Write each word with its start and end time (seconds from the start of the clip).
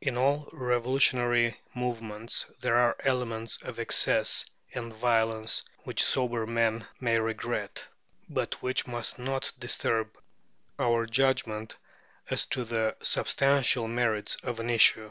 In 0.00 0.16
all 0.16 0.48
revolutionary 0.52 1.56
movements 1.74 2.46
there 2.60 2.76
are 2.76 2.94
elements 3.00 3.60
of 3.62 3.80
excess 3.80 4.48
and 4.72 4.94
violence, 4.94 5.64
which 5.78 6.04
sober 6.04 6.46
men 6.46 6.86
may 7.00 7.18
regret, 7.18 7.88
but 8.28 8.62
which 8.62 8.86
must 8.86 9.18
not 9.18 9.52
disturb 9.58 10.16
our 10.78 11.06
judgment 11.06 11.76
as 12.30 12.46
to 12.46 12.62
the 12.64 12.96
substantial 13.02 13.88
merits 13.88 14.36
of 14.44 14.60
an 14.60 14.70
issue. 14.70 15.10